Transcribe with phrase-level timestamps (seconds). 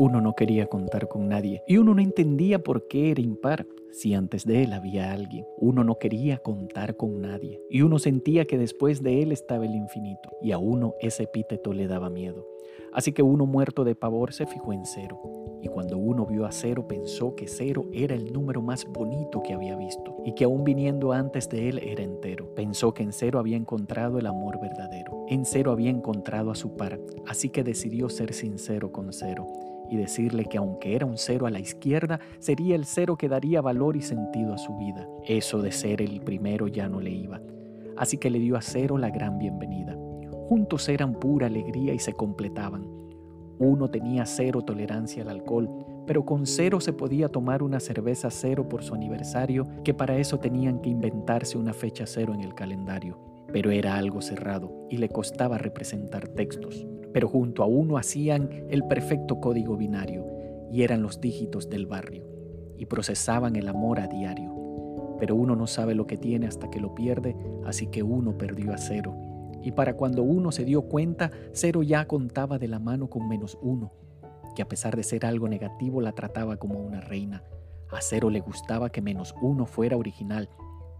[0.00, 4.14] Uno no quería contar con nadie y uno no entendía por qué era impar si
[4.14, 5.44] antes de él había alguien.
[5.56, 9.74] Uno no quería contar con nadie y uno sentía que después de él estaba el
[9.74, 12.46] infinito y a uno ese epíteto le daba miedo.
[12.92, 15.20] Así que uno muerto de pavor se fijó en cero
[15.62, 19.52] y cuando uno vio a cero pensó que cero era el número más bonito que
[19.52, 22.54] había visto y que aún viniendo antes de él era entero.
[22.54, 25.24] Pensó que en cero había encontrado el amor verdadero.
[25.26, 29.48] En cero había encontrado a su par, así que decidió ser sincero con cero
[29.90, 33.60] y decirle que aunque era un cero a la izquierda, sería el cero que daría
[33.60, 35.08] valor y sentido a su vida.
[35.26, 37.40] Eso de ser el primero ya no le iba.
[37.96, 39.96] Así que le dio a cero la gran bienvenida.
[40.48, 42.86] Juntos eran pura alegría y se completaban.
[43.58, 45.68] Uno tenía cero tolerancia al alcohol,
[46.06, 50.38] pero con cero se podía tomar una cerveza cero por su aniversario, que para eso
[50.38, 53.18] tenían que inventarse una fecha cero en el calendario.
[53.52, 58.84] Pero era algo cerrado y le costaba representar textos pero junto a uno hacían el
[58.84, 60.26] perfecto código binario
[60.70, 62.24] y eran los dígitos del barrio
[62.76, 65.16] y procesaban el amor a diario.
[65.18, 68.72] Pero uno no sabe lo que tiene hasta que lo pierde, así que uno perdió
[68.72, 69.16] a cero.
[69.62, 73.58] Y para cuando uno se dio cuenta, cero ya contaba de la mano con menos
[73.60, 73.92] uno,
[74.54, 77.42] que a pesar de ser algo negativo la trataba como una reina.
[77.90, 80.48] A cero le gustaba que menos uno fuera original,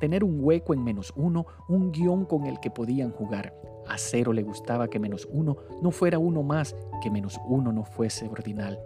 [0.00, 3.54] tener un hueco en menos uno, un guion con el que podían jugar,
[3.86, 7.84] a cero le gustaba que menos uno no fuera uno más, que menos uno no
[7.84, 8.78] fuese ordinal,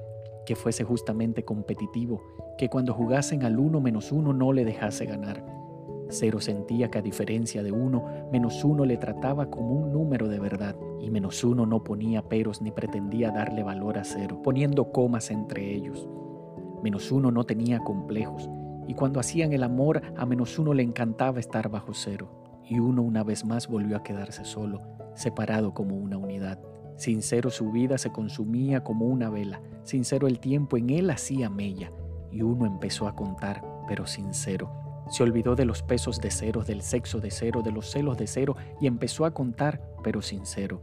[0.46, 2.22] que fuese justamente competitivo,
[2.56, 5.44] que cuando jugasen al uno menos uno no le dejase ganar.
[6.08, 10.38] Cero sentía que a diferencia de uno, menos uno le trataba como un número de
[10.38, 15.30] verdad, y menos uno no ponía peros ni pretendía darle valor a cero, poniendo comas
[15.30, 16.08] entre ellos.
[16.82, 18.48] Menos uno no tenía complejos,
[18.86, 23.02] y cuando hacían el amor, a menos uno le encantaba estar bajo cero y uno
[23.02, 24.82] una vez más volvió a quedarse solo,
[25.14, 26.58] separado como una unidad.
[26.96, 31.92] Sincero su vida se consumía como una vela, sincero el tiempo en él hacía mella,
[32.32, 34.70] y uno empezó a contar, pero sincero.
[35.08, 38.26] Se olvidó de los pesos de cero, del sexo de cero, de los celos de
[38.26, 40.80] cero, y empezó a contar, pero sincero.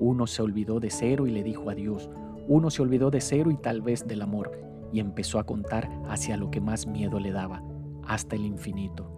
[0.00, 2.08] Uno se olvidó de cero y le dijo adiós.
[2.48, 4.52] Uno se olvidó de cero y tal vez del amor,
[4.92, 7.62] y empezó a contar hacia lo que más miedo le daba,
[8.06, 9.10] hasta el infinito,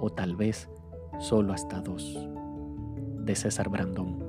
[0.00, 0.68] o tal vez
[1.18, 2.28] solo hasta dos,
[3.24, 4.25] de César Brandón.